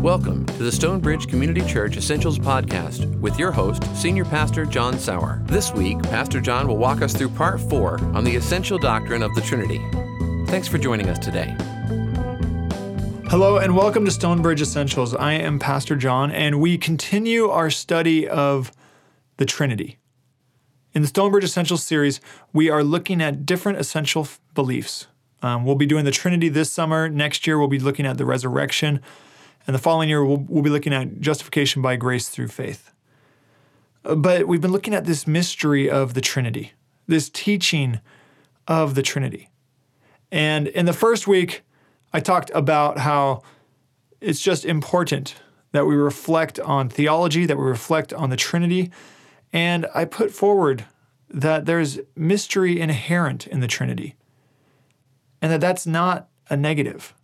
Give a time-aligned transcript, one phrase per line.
[0.00, 5.42] Welcome to the Stonebridge Community Church Essentials Podcast with your host, Senior Pastor John Sauer.
[5.44, 9.34] This week, Pastor John will walk us through part four on the essential doctrine of
[9.34, 9.78] the Trinity.
[10.50, 11.54] Thanks for joining us today.
[13.28, 15.14] Hello and welcome to Stonebridge Essentials.
[15.14, 18.72] I am Pastor John, and we continue our study of
[19.36, 19.98] the Trinity.
[20.94, 22.22] In the Stonebridge Essentials series,
[22.54, 25.08] we are looking at different essential f- beliefs.
[25.42, 27.10] Um, we'll be doing the Trinity this summer.
[27.10, 29.02] Next year, we'll be looking at the resurrection.
[29.66, 32.92] And the following year, we'll, we'll be looking at justification by grace through faith.
[34.04, 36.72] Uh, But we've been looking at this mystery of the Trinity,
[37.06, 38.00] this teaching
[38.66, 39.50] of the Trinity.
[40.32, 41.62] And in the first week,
[42.12, 43.42] I talked about how
[44.20, 45.36] it's just important
[45.72, 48.90] that we reflect on theology, that we reflect on the Trinity.
[49.52, 50.84] And I put forward
[51.28, 54.16] that there's mystery inherent in the Trinity
[55.40, 57.14] and that that's not a negative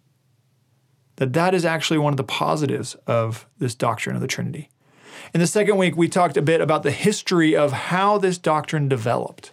[1.16, 4.70] that that is actually one of the positives of this doctrine of the Trinity.
[5.34, 8.88] In the second week, we talked a bit about the history of how this doctrine
[8.88, 9.50] developed,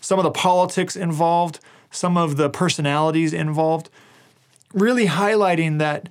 [0.00, 1.60] some of the politics involved,
[1.90, 3.90] some of the personalities involved,
[4.72, 6.08] really highlighting that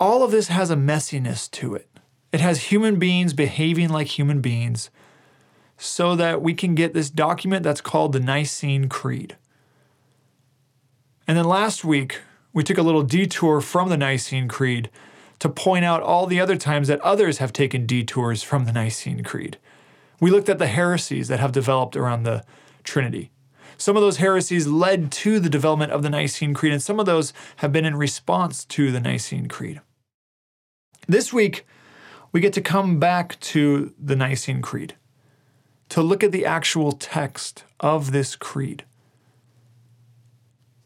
[0.00, 1.88] all of this has a messiness to it.
[2.32, 4.90] It has human beings behaving like human beings
[5.76, 9.36] so that we can get this document that's called the Nicene Creed.
[11.28, 12.20] And then last week,
[12.52, 14.90] we took a little detour from the Nicene Creed
[15.38, 19.22] to point out all the other times that others have taken detours from the Nicene
[19.24, 19.58] Creed.
[20.20, 22.44] We looked at the heresies that have developed around the
[22.84, 23.30] Trinity.
[23.76, 27.06] Some of those heresies led to the development of the Nicene Creed, and some of
[27.06, 29.80] those have been in response to the Nicene Creed.
[31.08, 31.66] This week,
[32.30, 34.94] we get to come back to the Nicene Creed
[35.88, 38.84] to look at the actual text of this creed.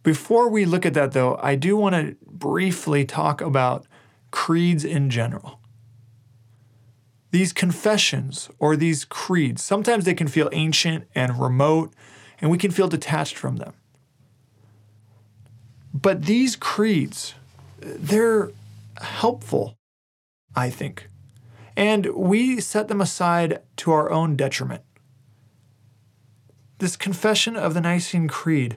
[0.06, 3.88] Before we look at that, though, I do want to briefly talk about
[4.30, 5.58] creeds in general.
[7.32, 11.92] These confessions or these creeds, sometimes they can feel ancient and remote,
[12.40, 13.72] and we can feel detached from them.
[15.92, 17.34] But these creeds,
[17.80, 18.52] they're
[19.00, 19.74] helpful,
[20.54, 21.08] I think.
[21.76, 24.84] And we set them aside to our own detriment.
[26.78, 28.76] This confession of the Nicene Creed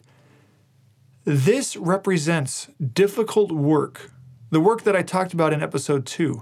[1.29, 4.11] this represents difficult work,
[4.49, 6.41] the work that I talked about in episode two,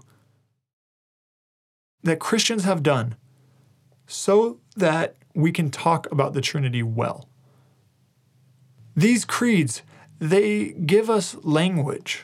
[2.04, 3.18] that Christians have done
[4.06, 7.28] so that we can talk about the Trinity well.
[8.96, 9.82] These creeds,
[10.20, 12.24] they give us language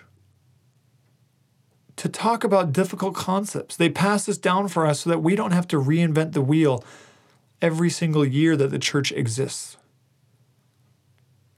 [1.98, 3.76] to talk about difficult concepts.
[3.76, 6.82] They pass this down for us so that we don't have to reinvent the wheel
[7.62, 9.76] every single year that the church exists.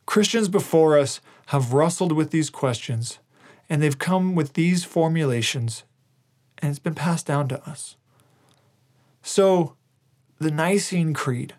[0.06, 3.20] Christians before us have wrestled with these questions
[3.70, 5.84] and they've come with these formulations
[6.60, 7.96] and it's been passed down to us.
[9.22, 9.76] So,
[10.40, 11.56] the Nicene Creed,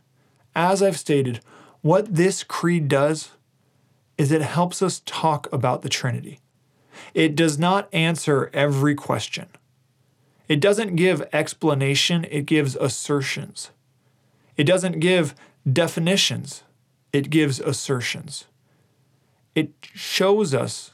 [0.54, 1.40] as I've stated,
[1.82, 3.30] what this creed does
[4.18, 6.40] is it helps us talk about the Trinity.
[7.14, 9.48] It does not answer every question.
[10.48, 13.70] It doesn't give explanation, it gives assertions.
[14.56, 15.34] It doesn't give
[15.70, 16.62] definitions,
[17.16, 18.44] it gives assertions.
[19.54, 20.90] It shows us,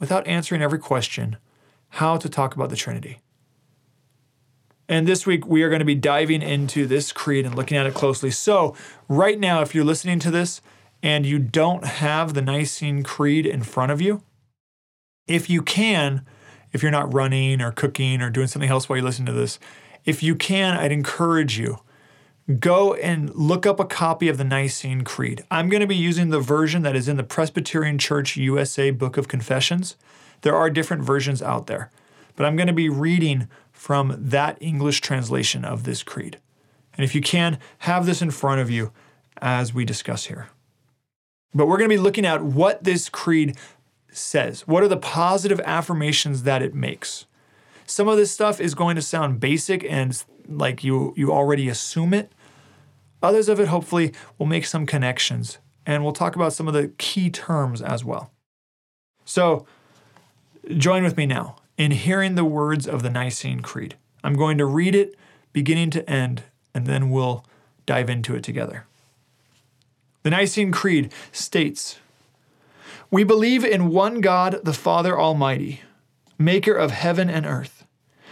[0.00, 1.36] without answering every question,
[1.90, 3.20] how to talk about the Trinity.
[4.88, 7.86] And this week, we are going to be diving into this creed and looking at
[7.86, 8.32] it closely.
[8.32, 8.74] So,
[9.08, 10.60] right now, if you're listening to this
[11.00, 14.24] and you don't have the Nicene Creed in front of you,
[15.28, 16.26] if you can,
[16.72, 19.60] if you're not running or cooking or doing something else while you listen to this,
[20.04, 21.78] if you can, I'd encourage you
[22.58, 25.44] go and look up a copy of the Nicene Creed.
[25.50, 29.16] I'm going to be using the version that is in the Presbyterian Church USA Book
[29.16, 29.96] of Confessions.
[30.42, 31.90] There are different versions out there,
[32.36, 36.38] but I'm going to be reading from that English translation of this creed.
[36.94, 38.92] And if you can, have this in front of you
[39.40, 40.48] as we discuss here.
[41.54, 43.56] But we're going to be looking at what this creed
[44.10, 44.66] says.
[44.66, 47.26] What are the positive affirmations that it makes?
[47.86, 52.14] Some of this stuff is going to sound basic and like you you already assume
[52.14, 52.32] it.
[53.22, 56.88] Others of it hopefully will make some connections and we'll talk about some of the
[56.98, 58.30] key terms as well.
[59.24, 59.66] So,
[60.76, 63.96] join with me now in hearing the words of the Nicene Creed.
[64.22, 65.16] I'm going to read it
[65.52, 66.44] beginning to end
[66.74, 67.44] and then we'll
[67.86, 68.86] dive into it together.
[70.22, 71.98] The Nicene Creed states
[73.10, 75.82] We believe in one God, the Father Almighty,
[76.38, 77.81] maker of heaven and earth,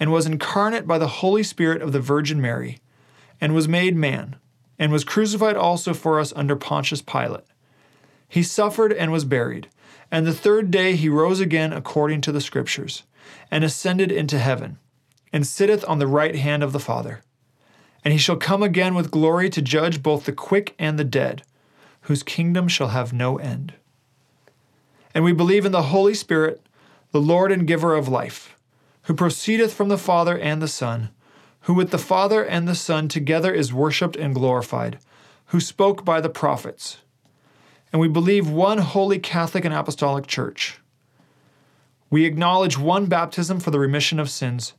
[0.00, 2.78] and was incarnate by the Holy Spirit of the Virgin Mary,
[3.40, 4.36] and was made man,
[4.78, 7.44] and was crucified also for us under Pontius Pilate.
[8.26, 9.68] He suffered and was buried,
[10.10, 13.02] and the third day he rose again according to the Scriptures,
[13.50, 14.78] and ascended into heaven,
[15.32, 17.20] and sitteth on the right hand of the Father.
[18.02, 21.42] And he shall come again with glory to judge both the quick and the dead,
[22.02, 23.74] whose kingdom shall have no end.
[25.12, 26.64] And we believe in the Holy Spirit,
[27.12, 28.56] the Lord and giver of life,
[29.10, 31.10] who proceedeth from the Father and the Son,
[31.62, 35.00] who with the Father and the Son together is worshipped and glorified,
[35.46, 36.98] who spoke by the prophets.
[37.92, 40.78] And we believe one holy Catholic and Apostolic Church.
[42.08, 44.74] We acknowledge one baptism for the remission of sins,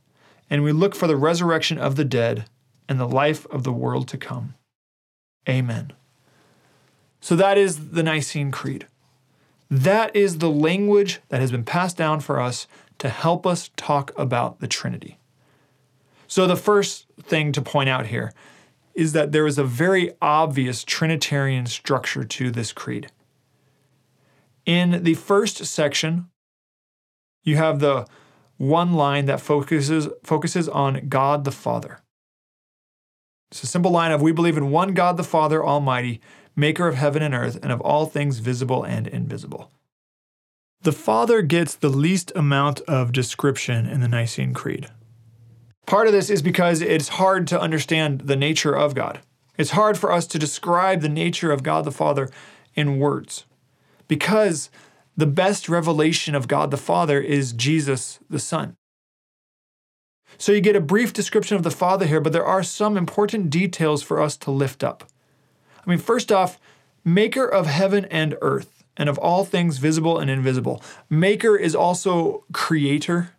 [0.48, 2.46] and we look for the resurrection of the dead
[2.88, 4.54] and the life of the world to come.
[5.46, 5.92] Amen.
[7.20, 8.86] So that is the Nicene Creed.
[9.70, 12.66] That is the language that has been passed down for us
[13.02, 15.18] to help us talk about the Trinity.
[16.28, 18.32] So, the first thing to point out here
[18.94, 23.08] is that there is a very obvious Trinitarian structure to this creed.
[24.66, 26.28] In the first section,
[27.42, 28.06] you have the
[28.56, 31.98] one line that focuses, focuses on God the Father.
[33.50, 36.20] It's a simple line of We believe in one God the Father Almighty,
[36.54, 39.72] maker of heaven and earth, and of all things visible and invisible.
[40.82, 44.88] The Father gets the least amount of description in the Nicene Creed.
[45.86, 49.20] Part of this is because it's hard to understand the nature of God.
[49.56, 52.30] It's hard for us to describe the nature of God the Father
[52.74, 53.44] in words
[54.08, 54.70] because
[55.16, 58.74] the best revelation of God the Father is Jesus the Son.
[60.36, 63.50] So you get a brief description of the Father here, but there are some important
[63.50, 65.04] details for us to lift up.
[65.86, 66.58] I mean, first off,
[67.04, 70.82] maker of heaven and earth, and of all things visible and invisible.
[71.08, 73.30] Maker is also creator.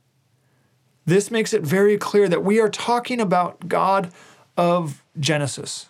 [1.06, 4.12] This makes it very clear that we are talking about God
[4.58, 5.90] of Genesis,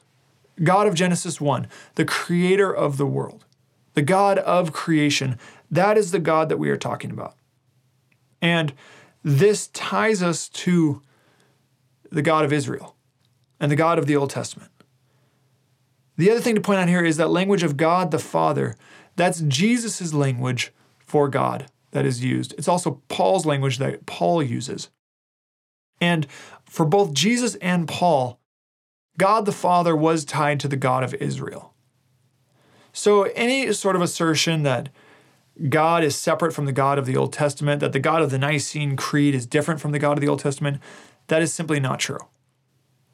[0.64, 3.46] God of Genesis 1, the creator of the world,
[3.94, 5.38] the God of creation.
[5.70, 7.36] That is the God that we are talking about.
[8.42, 8.74] And
[9.24, 11.02] this ties us to
[12.12, 12.96] the God of Israel
[13.60, 14.70] and the God of the Old Testament.
[16.18, 18.76] The other thing to point out here is that language of God the Father,
[19.16, 22.54] that's Jesus' language for God that is used.
[22.58, 24.90] It's also Paul's language that Paul uses.
[26.02, 26.28] And
[26.66, 28.40] for both Jesus and Paul,
[29.18, 31.74] God the Father was tied to the God of Israel.
[32.92, 34.90] So any sort of assertion that
[35.70, 38.40] God is separate from the God of the Old Testament, that the God of the
[38.40, 40.80] Nicene Creed is different from the God of the Old Testament,
[41.28, 42.20] that is simply not true.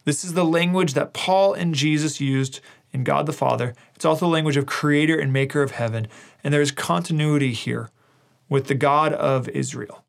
[0.06, 3.74] This is the language that Paul and Jesus used in God the Father.
[3.96, 6.08] It's also the language of creator and maker of heaven.
[6.44, 7.90] And there's continuity here
[8.48, 10.04] with the God of Israel.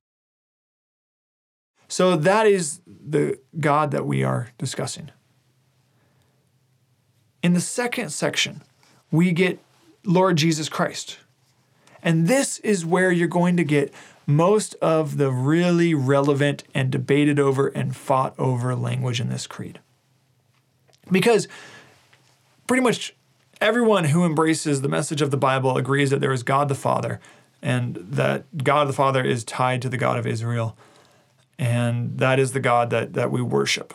[1.89, 5.11] So that is the God that we are discussing.
[7.43, 8.63] In the second section,
[9.11, 9.59] we get
[10.05, 11.19] Lord Jesus Christ,
[12.03, 13.93] and this is where you're going to get
[14.27, 19.81] most of the really relevant and debated over and fought over language in this creed.
[21.11, 21.49] Because
[22.71, 23.17] pretty much
[23.61, 27.19] everyone who embraces the message of the Bible agrees that there is God the Father
[27.61, 30.77] and that God the Father is tied to the God of Israel.
[31.59, 33.93] And that is the God that, that we worship.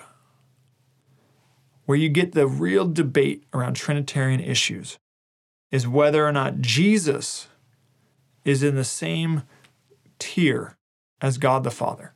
[1.86, 4.98] Where you get the real debate around Trinitarian issues
[5.72, 7.48] is whether or not Jesus
[8.44, 9.44] is in the same
[10.20, 10.76] tier
[11.22, 12.12] as God the Father,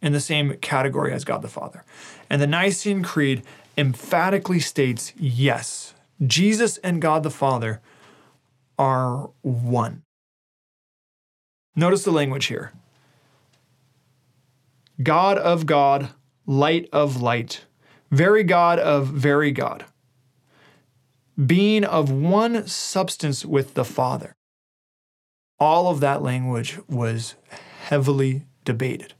[0.00, 1.82] in the same category as God the Father.
[2.30, 3.42] And the Nicene Creed
[3.76, 5.93] emphatically states yes,
[6.26, 7.80] Jesus and God the Father
[8.78, 10.02] are one.
[11.76, 12.72] Notice the language here
[15.02, 16.10] God of God,
[16.46, 17.64] light of light,
[18.10, 19.84] very God of very God,
[21.44, 24.34] being of one substance with the Father
[25.58, 27.36] all of that language was
[27.84, 29.14] heavily debated.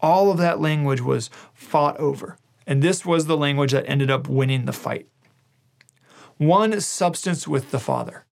[0.00, 2.38] All of that language was fought over.
[2.66, 5.06] And this was the language that ended up winning the fight.
[6.40, 8.24] One substance with the Father.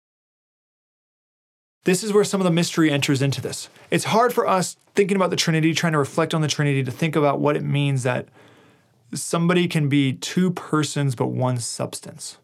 [1.83, 3.67] This is where some of the mystery enters into this.
[3.91, 6.91] It's hard for us thinking about the Trinity, trying to reflect on the Trinity, to
[6.91, 8.29] think about what it means that
[9.13, 12.37] somebody can be two persons but one substance.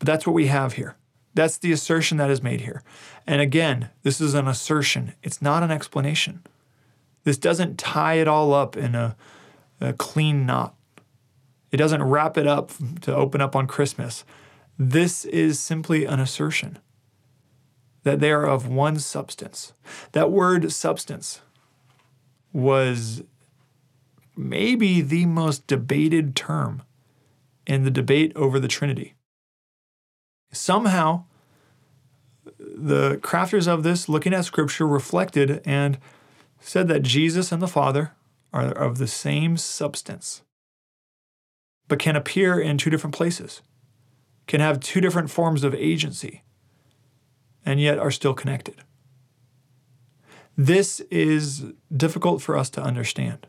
[0.00, 0.96] But that's what we have here.
[1.34, 2.82] That's the assertion that is made here.
[3.24, 6.42] And again, this is an assertion, it's not an explanation.
[7.22, 9.14] This doesn't tie it all up in a,
[9.80, 10.74] a clean knot.
[11.72, 14.24] It doesn't wrap it up to open up on Christmas.
[14.78, 16.78] This is simply an assertion
[18.04, 19.72] that they are of one substance.
[20.12, 21.40] That word substance
[22.52, 23.22] was
[24.36, 26.82] maybe the most debated term
[27.66, 29.14] in the debate over the Trinity.
[30.52, 31.24] Somehow,
[32.58, 35.98] the crafters of this, looking at Scripture, reflected and
[36.60, 38.12] said that Jesus and the Father
[38.52, 40.42] are of the same substance,
[41.92, 43.60] but can appear in two different places,
[44.46, 46.42] can have two different forms of agency,
[47.66, 48.76] and yet are still connected.
[50.56, 53.46] This is difficult for us to understand.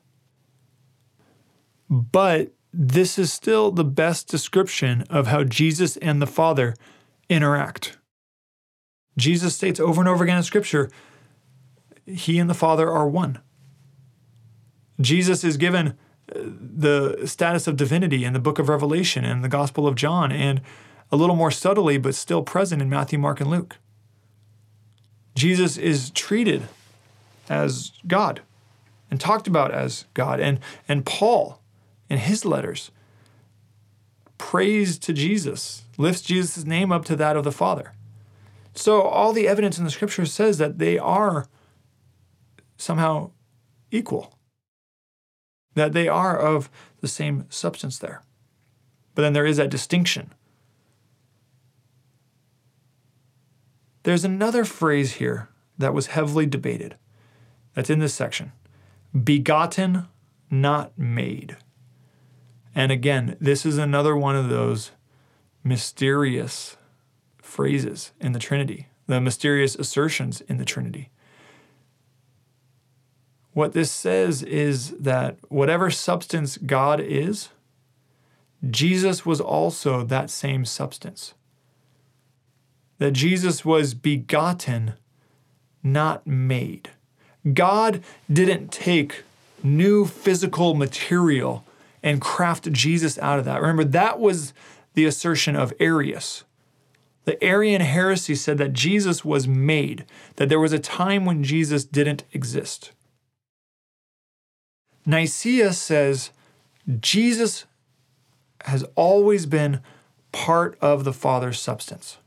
[1.89, 6.75] But this is still the best description of how Jesus and the Father
[7.29, 7.97] interact.
[9.17, 10.89] Jesus states over and over again in Scripture,
[12.05, 13.39] He and the Father are one.
[14.99, 15.97] Jesus is given
[16.33, 20.61] the status of divinity in the book of Revelation and the Gospel of John, and
[21.11, 23.77] a little more subtly, but still present in Matthew, Mark, and Luke.
[25.35, 26.63] Jesus is treated
[27.49, 28.41] as God
[29.11, 30.39] and talked about as God.
[30.39, 31.61] And, and Paul
[32.09, 32.91] in his letters
[34.37, 37.93] prays to Jesus, lifts Jesus' name up to that of the Father.
[38.75, 41.47] So all the evidence in the scriptures says that they are
[42.77, 43.31] somehow
[43.91, 44.35] equal,
[45.75, 46.69] that they are of
[47.01, 48.23] the same substance there.
[49.15, 50.33] But then there is that distinction.
[54.03, 56.95] There's another phrase here that was heavily debated
[57.73, 58.51] that's in this section
[59.23, 60.07] begotten,
[60.49, 61.55] not made.
[62.75, 64.91] And again, this is another one of those
[65.63, 66.75] mysterious
[67.37, 71.09] phrases in the Trinity, the mysterious assertions in the Trinity.
[73.53, 77.49] What this says is that whatever substance God is,
[78.69, 81.33] Jesus was also that same substance.
[82.97, 84.93] That Jesus was begotten,
[85.83, 86.89] not made.
[87.53, 89.23] God didn't take
[89.61, 91.65] new physical material
[92.01, 93.61] and craft Jesus out of that.
[93.61, 94.53] Remember, that was
[94.93, 96.43] the assertion of Arius.
[97.25, 100.05] The Arian heresy said that Jesus was made,
[100.35, 102.91] that there was a time when Jesus didn't exist.
[105.05, 106.31] Nicaea says
[106.99, 107.65] Jesus
[108.65, 109.81] has always been
[110.31, 112.17] part of the Father's substance,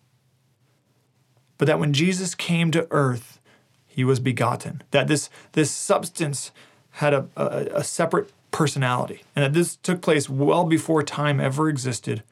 [1.59, 3.41] but that when Jesus came to earth,
[3.87, 6.53] he was begotten, that this, this substance
[6.91, 11.69] had a, a, a separate personality, and that this took place well before time ever
[11.69, 12.23] existed,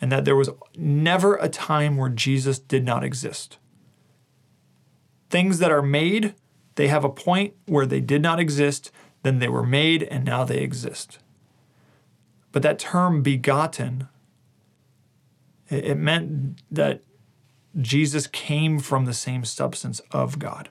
[0.00, 3.58] and that there was never a time where Jesus did not exist.
[5.28, 6.34] Things that are made,
[6.74, 8.90] they have a point where they did not exist,
[9.22, 11.18] then they were made, and now they exist.
[12.52, 14.08] But that term begotten,
[15.68, 17.02] it meant that
[17.80, 20.70] Jesus came from the same substance of God.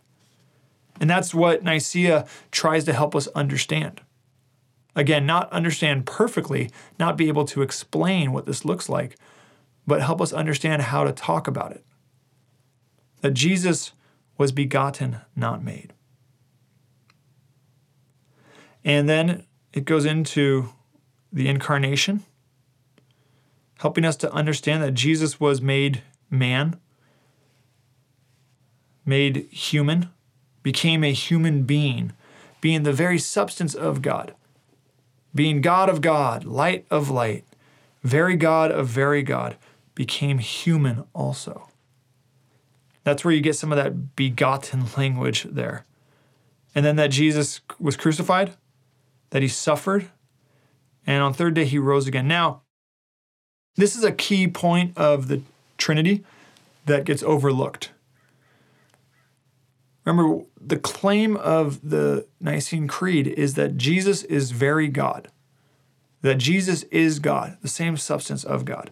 [0.99, 4.01] And that's what Nicaea tries to help us understand.
[4.95, 9.15] Again, not understand perfectly, not be able to explain what this looks like,
[9.87, 11.85] but help us understand how to talk about it.
[13.21, 13.93] That Jesus
[14.37, 15.93] was begotten, not made.
[18.83, 20.69] And then it goes into
[21.31, 22.23] the incarnation,
[23.79, 26.79] helping us to understand that Jesus was made man,
[29.05, 30.09] made human,
[30.63, 32.13] became a human being,
[32.61, 34.33] being the very substance of God
[35.33, 37.45] being God of God, light of light,
[38.03, 39.57] very God of very God,
[39.95, 41.69] became human also.
[43.03, 45.85] That's where you get some of that begotten language there.
[46.75, 48.53] And then that Jesus was crucified,
[49.31, 50.09] that he suffered,
[51.05, 52.27] and on third day he rose again.
[52.27, 52.61] Now,
[53.75, 55.41] this is a key point of the
[55.77, 56.23] Trinity
[56.85, 57.91] that gets overlooked.
[60.05, 65.29] Remember, the claim of the Nicene Creed is that Jesus is very God,
[66.21, 68.91] that Jesus is God, the same substance of God,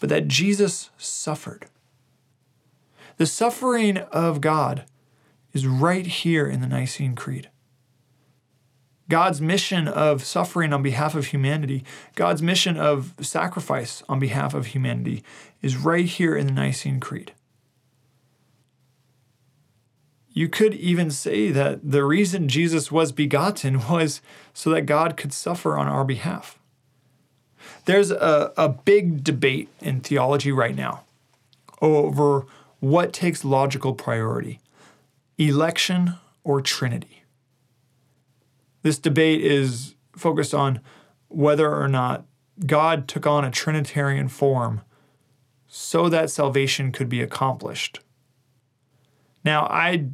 [0.00, 1.66] but that Jesus suffered.
[3.16, 4.84] The suffering of God
[5.52, 7.48] is right here in the Nicene Creed.
[9.08, 11.84] God's mission of suffering on behalf of humanity,
[12.14, 15.22] God's mission of sacrifice on behalf of humanity,
[15.60, 17.32] is right here in the Nicene Creed.
[20.30, 24.20] You could even say that the reason Jesus was begotten was
[24.52, 26.58] so that God could suffer on our behalf.
[27.84, 31.04] There's a, a big debate in theology right now
[31.80, 32.46] over
[32.80, 34.60] what takes logical priority
[35.36, 37.13] election or Trinity.
[38.84, 40.78] This debate is focused on
[41.28, 42.26] whether or not
[42.66, 44.82] God took on a Trinitarian form
[45.66, 48.00] so that salvation could be accomplished.
[49.42, 50.10] Now, I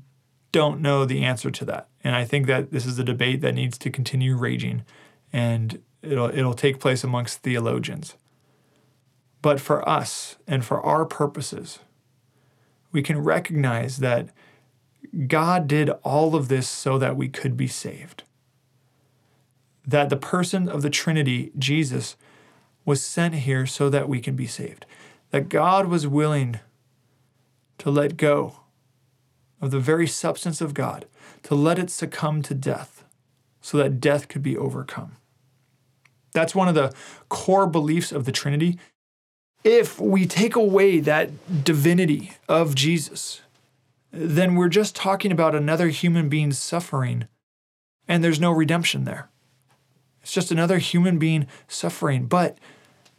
[0.53, 1.89] don't know the answer to that.
[2.05, 4.85] And I think that this is a debate that needs to continue raging
[5.33, 8.15] and it'll, it'll take place amongst theologians.
[9.43, 11.81] But for us and for our purposes,
[12.93, 14.29] we can recognize that
[15.27, 18.23] God did all of this so that we could be saved.
[19.87, 22.17] That the person of the Trinity, Jesus,
[22.85, 24.87] was sent here so that we can be saved.
[25.31, 26.61] That God was willing
[27.79, 28.61] to let go
[29.61, 31.07] of the very substance of God,
[31.45, 33.05] to let it succumb to death
[33.61, 35.17] so that death could be overcome.
[36.33, 36.93] That's one of the
[37.29, 38.79] core beliefs of the Trinity.
[39.65, 43.41] If we take away that divinity of Jesus,
[44.13, 47.29] then we're just talking about another human being suffering,
[48.07, 49.30] and there's no redemption there.
[50.23, 52.27] It's just another human being suffering.
[52.27, 52.59] But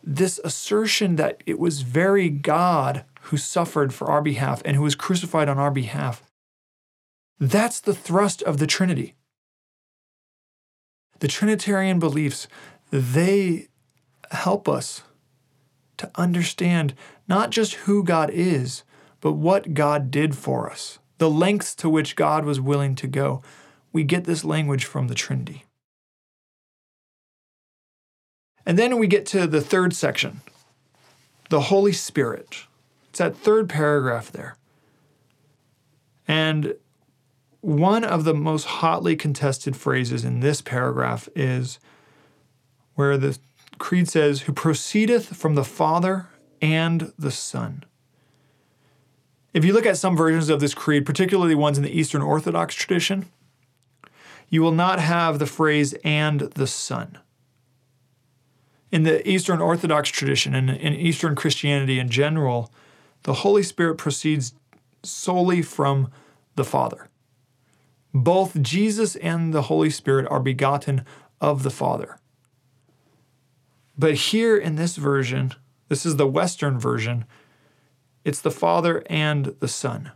[0.04, 4.96] this assertion that it was very God who suffered for our behalf and who was
[4.96, 6.24] crucified on our behalf,
[7.40, 9.16] that's the thrust of the Trinity.
[11.20, 12.48] The Trinitarian beliefs,
[12.92, 13.68] they
[14.32, 15.04] help us
[15.98, 16.96] to understand
[17.28, 18.84] not just who God is,
[19.20, 23.44] but what God did for us, the lengths to which God was willing to go.
[23.94, 25.66] We get this language from the Trinity.
[28.66, 30.42] And then we get to the third section
[31.50, 32.66] the Holy Spirit.
[33.10, 34.56] It's that third paragraph there.
[36.26, 36.76] And
[37.60, 41.78] one of the most hotly contested phrases in this paragraph is
[42.96, 43.38] where the
[43.80, 46.28] Creed says, Who proceedeth from the Father
[46.62, 47.84] and the Son.
[49.54, 52.76] If you look at some versions of this creed, particularly ones in the Eastern Orthodox
[52.76, 53.26] tradition,
[54.50, 57.18] you will not have the phrase and the Son
[58.92, 62.72] in the Eastern Orthodox tradition and in Eastern Christianity in general,
[63.24, 64.54] the Holy Spirit proceeds
[65.04, 66.12] solely from
[66.56, 67.08] the Father.
[68.14, 71.06] Both Jesus and the Holy Spirit are begotten
[71.40, 72.18] of the Father.
[73.98, 75.54] But here in this version,
[75.88, 77.26] this is the Western version,
[78.26, 80.12] it's the Father and the Son.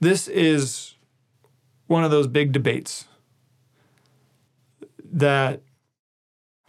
[0.00, 0.94] This is
[1.86, 3.06] one of those big debates
[5.12, 5.60] that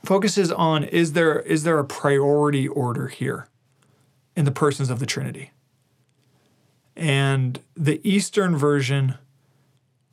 [0.03, 3.47] focuses on is there is there a priority order here
[4.35, 5.51] in the persons of the Trinity?
[6.95, 9.15] And the Eastern version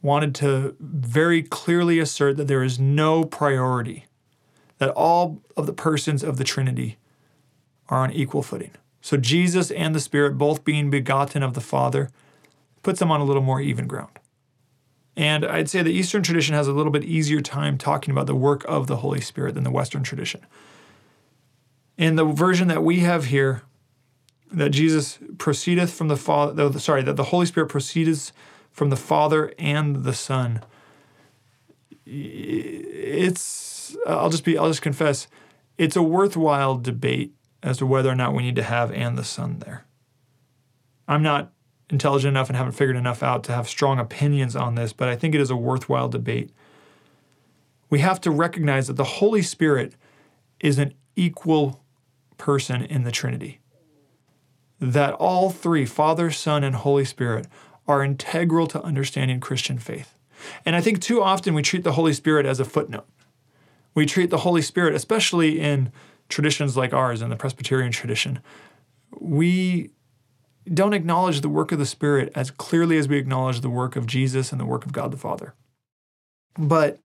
[0.00, 4.06] wanted to very clearly assert that there is no priority,
[4.78, 6.96] that all of the persons of the Trinity
[7.88, 8.70] are on equal footing.
[9.00, 12.10] So Jesus and the Spirit, both being begotten of the Father,
[12.82, 14.18] puts them on a little more even ground.
[15.18, 18.36] And I'd say the Eastern tradition has a little bit easier time talking about the
[18.36, 20.46] work of the Holy Spirit than the Western tradition.
[21.96, 23.62] In the version that we have here,
[24.52, 28.32] that Jesus proceedeth from the Father, sorry, that the Holy Spirit proceeds
[28.70, 30.62] from the Father and the Son.
[32.06, 35.26] It's, I'll just be, I'll just confess,
[35.76, 39.24] it's a worthwhile debate as to whether or not we need to have and the
[39.24, 39.84] Son there.
[41.08, 41.50] I'm not
[41.90, 45.16] intelligent enough and haven't figured enough out to have strong opinions on this, but I
[45.16, 46.50] think it is a worthwhile debate.
[47.90, 49.94] We have to recognize that the Holy Spirit
[50.60, 51.82] is an equal
[52.36, 53.60] person in the Trinity.
[54.80, 57.46] That all three, Father, Son, and Holy Spirit,
[57.86, 60.14] are integral to understanding Christian faith.
[60.64, 63.06] And I think too often we treat the Holy Spirit as a footnote.
[63.94, 65.90] We treat the Holy Spirit, especially in
[66.28, 68.40] traditions like ours, in the Presbyterian tradition,
[69.18, 69.90] we
[70.72, 74.06] don't acknowledge the work of the Spirit as clearly as we acknowledge the work of
[74.06, 75.54] Jesus and the work of God the Father.
[76.56, 76.98] But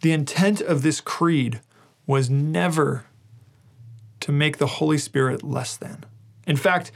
[0.00, 1.60] the intent of this creed
[2.06, 3.06] was never
[4.20, 6.04] to make the Holy Spirit less than.
[6.46, 6.90] In fact,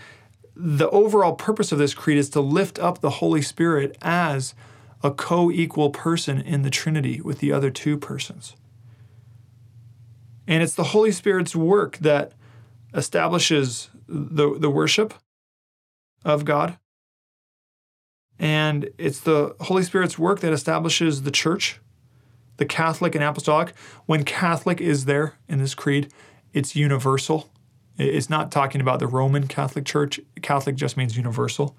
[0.55, 4.55] the overall purpose of this creed is to lift up the Holy Spirit as
[5.03, 8.57] a co equal person in the Trinity with the other two persons.
[10.47, 12.33] And it's the Holy Spirit's work that
[12.95, 15.15] establishes the, the worship
[16.29, 16.79] of God.
[18.39, 21.81] And it's the Holy Spirit's work that establishes the church,
[22.59, 23.77] the Catholic and Apostolic.
[24.07, 26.13] When Catholic is there in this creed,
[26.53, 27.51] it's universal.
[27.97, 30.21] It's not talking about the Roman Catholic Church.
[30.41, 31.77] Catholic just means universal.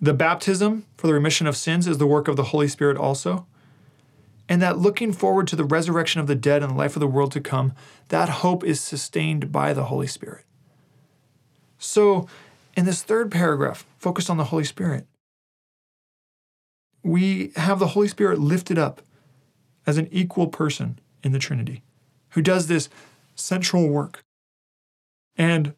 [0.00, 3.46] The baptism for the remission of sins is the work of the Holy Spirit also.
[4.48, 7.08] And that looking forward to the resurrection of the dead and the life of the
[7.08, 7.72] world to come,
[8.08, 10.44] that hope is sustained by the Holy Spirit.
[11.78, 12.28] So
[12.78, 15.04] in this third paragraph, focused on the Holy Spirit,
[17.02, 19.02] we have the Holy Spirit lifted up
[19.84, 21.82] as an equal person in the Trinity
[22.30, 22.88] who does this
[23.34, 24.22] central work.
[25.36, 25.74] And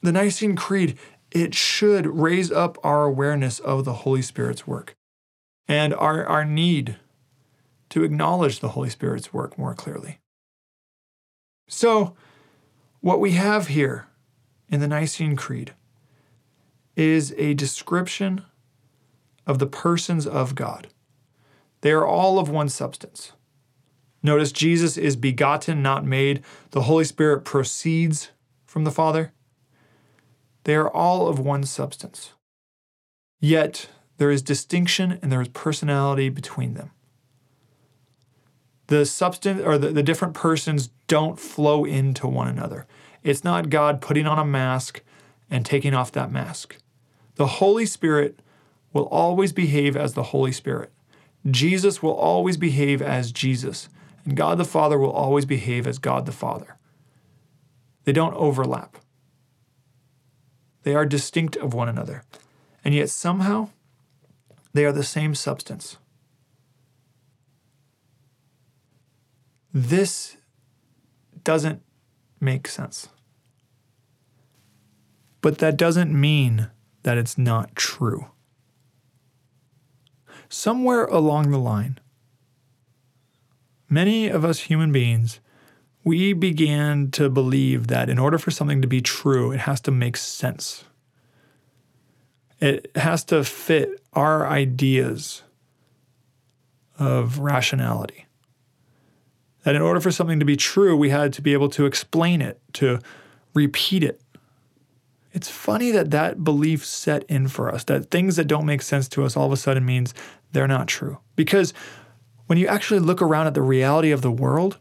[0.00, 0.96] the Nicene Creed,
[1.30, 4.94] it should raise up our awareness of the Holy Spirit's work
[5.68, 6.96] and our, our need
[7.90, 10.20] to acknowledge the Holy Spirit's work more clearly.
[11.68, 12.16] So,
[13.02, 14.06] what we have here
[14.70, 15.74] in the Nicene Creed
[16.96, 18.42] is a description
[19.46, 20.88] of the persons of God.
[21.80, 23.32] They are all of one substance.
[24.22, 26.42] Notice Jesus is begotten, not made.
[26.70, 28.30] The Holy Spirit proceeds
[28.64, 29.32] from the Father.
[30.64, 32.32] They are all of one substance.
[33.40, 36.92] Yet there is distinction and there is personality between them.
[38.86, 42.86] The substance or the, the different persons don't flow into one another.
[43.24, 45.02] It's not God putting on a mask
[45.50, 46.76] and taking off that mask.
[47.42, 48.38] The Holy Spirit
[48.92, 50.92] will always behave as the Holy Spirit.
[51.50, 53.88] Jesus will always behave as Jesus.
[54.24, 56.76] And God the Father will always behave as God the Father.
[58.04, 58.96] They don't overlap,
[60.84, 62.22] they are distinct of one another.
[62.84, 63.70] And yet somehow
[64.72, 65.96] they are the same substance.
[69.74, 70.36] This
[71.42, 71.82] doesn't
[72.38, 73.08] make sense.
[75.40, 76.70] But that doesn't mean
[77.02, 78.26] that it's not true.
[80.48, 81.98] Somewhere along the line,
[83.88, 85.40] many of us human beings,
[86.04, 89.90] we began to believe that in order for something to be true, it has to
[89.90, 90.84] make sense.
[92.60, 95.42] It has to fit our ideas
[96.98, 98.26] of rationality.
[99.64, 102.40] That in order for something to be true, we had to be able to explain
[102.40, 102.98] it, to
[103.54, 104.21] repeat it.
[105.32, 109.08] It's funny that that belief set in for us, that things that don't make sense
[109.08, 110.12] to us all of a sudden means
[110.52, 111.18] they're not true.
[111.36, 111.72] Because
[112.46, 114.78] when you actually look around at the reality of the world,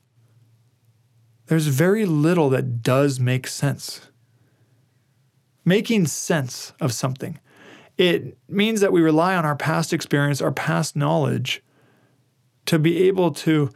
[1.47, 4.09] there's very little that does make sense.
[5.63, 7.39] Making sense of something.
[7.97, 11.63] It means that we rely on our past experience, our past knowledge
[12.65, 13.69] to be able to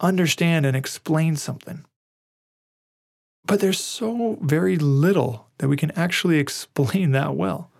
[0.00, 1.84] understand and explain something.
[3.44, 7.70] But there's so very little that we can actually explain that well.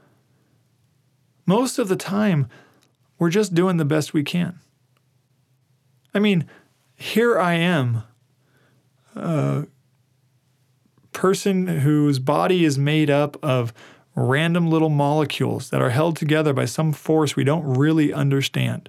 [1.47, 2.49] Most of the time,
[3.19, 4.61] we're just doing the best we can.
[6.14, 6.47] I mean,
[6.95, 8.05] here I am,
[9.16, 9.66] a
[11.12, 13.73] person whose body is made up of
[14.14, 18.88] random little molecules that are held together by some force we don't really understand.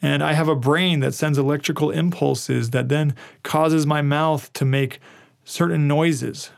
[0.00, 4.64] And I have a brain that sends electrical impulses that then causes my mouth to
[4.64, 5.00] make
[5.44, 6.50] certain noises.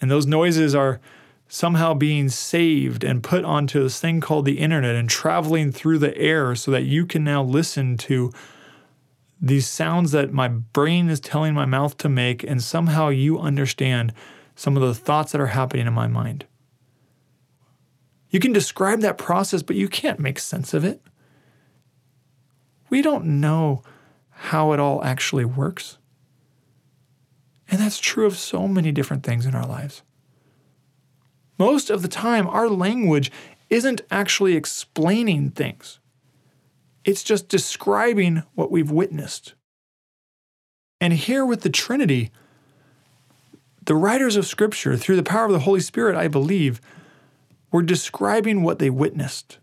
[0.00, 1.00] And those noises are
[1.48, 6.16] somehow being saved and put onto this thing called the internet and traveling through the
[6.16, 8.32] air so that you can now listen to
[9.40, 14.12] these sounds that my brain is telling my mouth to make, and somehow you understand
[14.54, 16.44] some of the thoughts that are happening in my mind.
[18.28, 21.00] You can describe that process, but you can't make sense of it.
[22.90, 23.82] We don't know
[24.30, 25.98] how it all actually works.
[27.70, 30.02] And that's true of so many different things in our lives.
[31.58, 33.30] Most of the time, our language
[33.68, 36.00] isn't actually explaining things,
[37.04, 39.54] it's just describing what we've witnessed.
[41.00, 42.30] And here with the Trinity,
[43.86, 46.80] the writers of Scripture, through the power of the Holy Spirit, I believe,
[47.72, 49.58] were describing what they witnessed.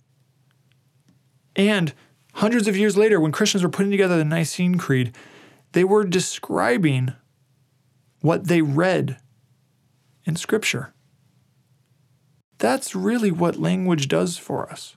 [1.55, 1.93] And
[2.33, 5.15] hundreds of years later, when Christians were putting together the Nicene Creed,
[5.73, 7.13] they were describing
[8.21, 9.17] what they read
[10.25, 10.93] in Scripture.
[12.57, 14.95] That's really what language does for us.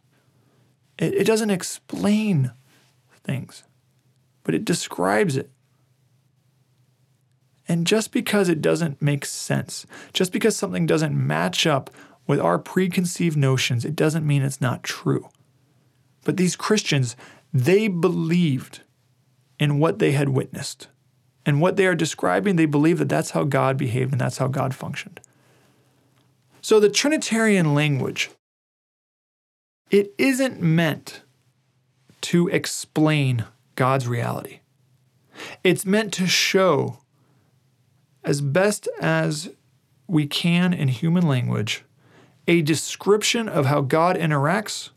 [0.99, 2.53] It, it doesn't explain
[3.23, 3.65] things,
[4.45, 5.51] but it describes it.
[7.69, 11.91] And just because it doesn't make sense, just because something doesn't match up
[12.27, 15.29] with our preconceived notions, it doesn't mean it's not true.
[16.25, 17.15] But these Christians,
[17.53, 18.81] they believed
[19.59, 20.89] in what they had witnessed.
[21.51, 24.47] And what they are describing, they believe that that's how God behaved and that's how
[24.47, 25.19] God functioned.
[26.61, 28.31] So the Trinitarian language,
[29.91, 31.23] it isn't meant
[32.21, 34.61] to explain God's reality.
[35.65, 37.01] It's meant to show,
[38.23, 39.51] as best as
[40.07, 41.85] we can in human language,
[42.47, 44.91] a description of how God interacts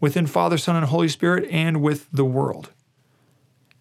[0.00, 2.72] within Father, Son, and Holy Spirit and with the world.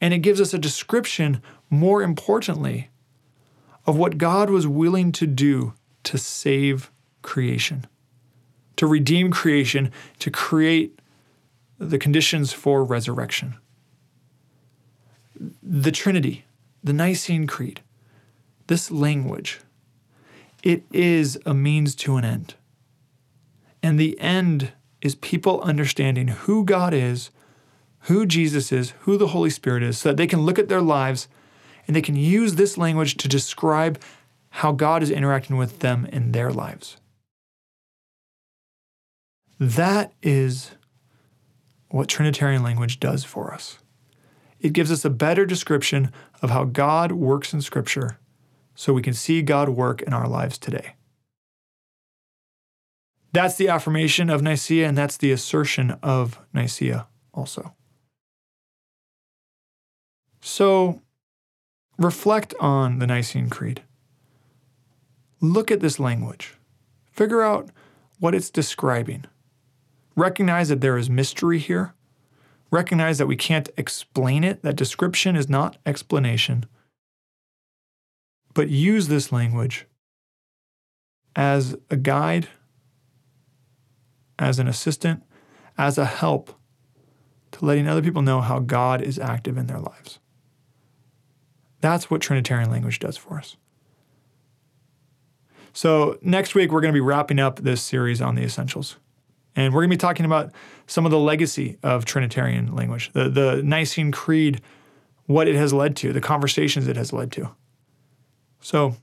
[0.03, 2.89] And it gives us a description, more importantly,
[3.85, 7.87] of what God was willing to do to save creation,
[8.75, 10.99] to redeem creation, to create
[11.79, 13.55] the conditions for resurrection.
[15.63, 16.43] The Trinity,
[16.83, 17.79] the Nicene Creed,
[18.67, 19.61] this language,
[20.63, 22.55] it is a means to an end.
[23.81, 27.29] And the end is people understanding who God is,
[28.03, 30.81] who Jesus is, who the Holy Spirit is, so that they can look at their
[30.81, 31.27] lives
[31.87, 34.01] and they can use this language to describe
[34.49, 36.97] how God is interacting with them in their lives.
[39.59, 40.71] That is
[41.89, 43.79] what Trinitarian language does for us.
[44.59, 46.11] It gives us a better description
[46.41, 48.19] of how God works in Scripture
[48.75, 50.95] so we can see God work in our lives today.
[53.31, 57.73] That's the affirmation of Nicaea, and that's the assertion of Nicaea also.
[60.45, 61.01] So,
[61.97, 63.81] reflect on the Nicene Creed.
[65.39, 66.57] Look at this language.
[67.13, 67.69] Figure out
[68.19, 69.23] what it's describing.
[70.17, 71.93] Recognize that there is mystery here.
[72.71, 76.65] Recognize that we can't explain it, that description is not explanation.
[78.53, 79.87] But use this language
[81.37, 82.49] as a guide,
[84.37, 85.23] as an assistant,
[85.77, 86.53] as a help
[87.53, 90.19] to letting other people know how God is active in their lives.
[91.83, 93.57] That's what Trinitarian language does for us.
[95.73, 98.95] So, next week, we're going to be wrapping up this series on the essentials.
[99.53, 100.53] And we're going to be talking about
[100.87, 104.61] some of the legacy of Trinitarian language, the, the Nicene Creed,
[105.25, 107.49] what it has led to, the conversations it has led to.
[108.61, 108.95] So,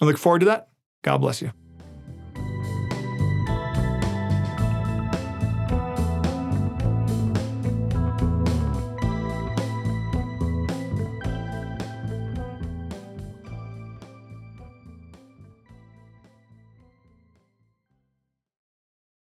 [0.00, 0.68] I look forward to that.
[1.02, 1.52] God bless you.